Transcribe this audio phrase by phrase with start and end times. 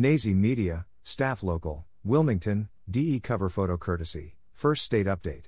[0.00, 5.46] Nazy Media, Staff Local, Wilmington, DE cover photo courtesy, First State Update.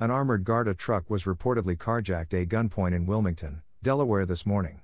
[0.00, 4.80] An armored Garda truck was reportedly carjacked a gunpoint in Wilmington, Delaware this morning.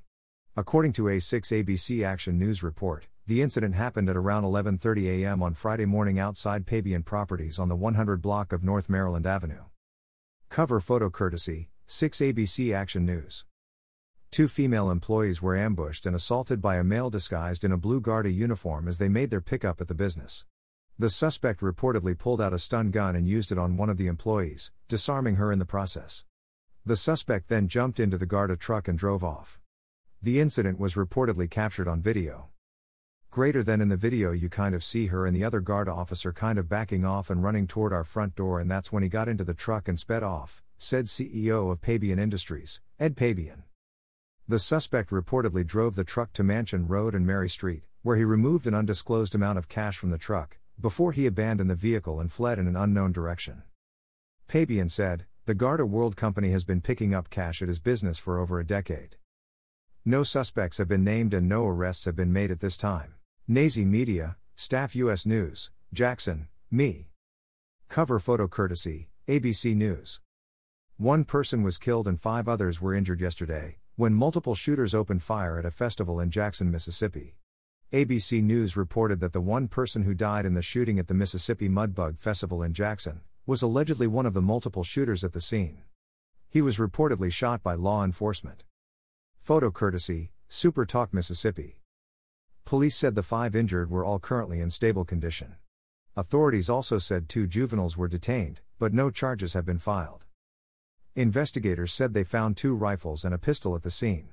[0.54, 5.42] According to a 6 ABC Action News report, the incident happened at around 11:30 a.m.
[5.42, 9.64] on Friday morning outside Pabian Properties on the 100 block of North Maryland Avenue.
[10.51, 13.46] Cover photo courtesy, 6 ABC Action News.
[14.35, 18.32] Two female employees were ambushed and assaulted by a male disguised in a blue Garda
[18.32, 20.45] uniform as they made their pickup at the business.
[20.98, 24.09] The suspect reportedly pulled out a stun gun and used it on one of the
[24.09, 26.24] employees, disarming her in the process.
[26.84, 29.60] The suspect then jumped into the Garda truck and drove off.
[30.20, 32.48] The incident was reportedly captured on video.
[33.30, 36.32] Greater than in the video, you kind of see her and the other Garda officer
[36.32, 39.28] kind of backing off and running toward our front door, and that's when he got
[39.28, 43.62] into the truck and sped off, said CEO of Pabian Industries, Ed Pabian.
[44.46, 48.66] The suspect reportedly drove the truck to Mansion Road and Mary Street, where he removed
[48.66, 52.58] an undisclosed amount of cash from the truck, before he abandoned the vehicle and fled
[52.58, 53.62] in an unknown direction.
[54.46, 58.38] Pabian said, The Garda World Company has been picking up cash at his business for
[58.38, 59.16] over a decade.
[60.04, 63.14] No suspects have been named and no arrests have been made at this time.
[63.48, 67.08] Nazy Media, Staff US News, Jackson, me.
[67.89, 70.20] Cover photo courtesy, ABC News.
[70.98, 75.56] One person was killed and five others were injured yesterday, when multiple shooters opened fire
[75.56, 77.37] at a festival in Jackson, Mississippi.
[77.92, 81.69] ABC News reported that the one person who died in the shooting at the Mississippi
[81.69, 85.83] Mudbug Festival in Jackson was allegedly one of the multiple shooters at the scene.
[86.48, 88.64] He was reportedly shot by law enforcement.
[89.39, 91.81] Photo courtesy, Super Talk Mississippi.
[92.64, 95.55] Police said the five injured were all currently in stable condition.
[96.17, 100.25] Authorities also said two juveniles were detained, but no charges have been filed.
[101.17, 104.31] Investigators said they found two rifles and a pistol at the scene.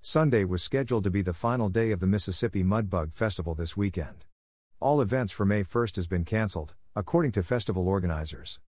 [0.00, 4.24] Sunday was scheduled to be the final day of the Mississippi Mudbug Festival this weekend.
[4.80, 8.60] All events for May 1st has been canceled, according to festival organizers.